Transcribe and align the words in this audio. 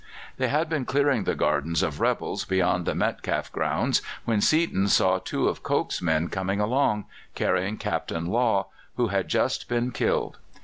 They 0.37 0.47
had 0.47 0.67
been 0.67 0.85
clearing 0.85 1.25
the 1.25 1.35
gardens 1.35 1.83
of 1.83 1.99
rebels 1.99 2.43
beyond 2.43 2.87
the 2.87 2.95
Metcalfe 2.95 3.51
grounds 3.51 4.01
when 4.25 4.41
Seaton 4.41 4.87
saw 4.87 5.19
two 5.19 5.47
of 5.47 5.61
Coke's 5.61 6.01
men 6.01 6.27
coming 6.27 6.59
along, 6.59 7.05
carrying 7.35 7.77
Captain 7.77 8.25
Law, 8.25 8.65
who 8.97 9.09
had 9.09 9.27
just 9.27 9.69
been 9.69 9.91
killed. 9.91 10.39